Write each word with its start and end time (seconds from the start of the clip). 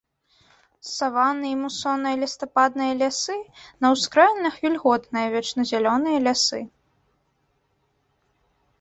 Саванны 0.91 1.47
і 1.55 1.57
мусонныя 1.63 2.15
лістападныя 2.23 2.97
лясы, 3.03 3.37
на 3.85 3.93
ўскраінах 3.99 4.53
вільготныя 4.67 5.27
вечназялёныя 5.37 6.17
лясы. 6.29 6.61